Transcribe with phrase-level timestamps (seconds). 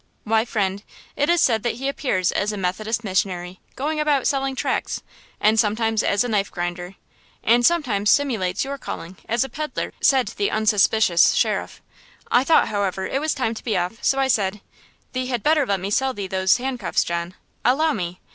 [0.23, 0.81] "'Why, friend,
[1.15, 5.03] it is said that he appears as a Methodist missionary, going about selling tracts;
[5.39, 6.95] and sometimes as a knife grinder,
[7.43, 11.83] and sometimes simulates your calling, as a peddler!' said the unsuspicious sheriff.
[12.31, 14.61] "I thought, however, it was time to be off, so I said,
[15.11, 17.35] 'Thee had better let me sell thee those handcuffs, John.
[17.63, 18.19] Allow me!